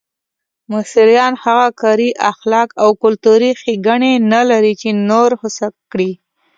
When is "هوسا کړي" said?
5.41-6.11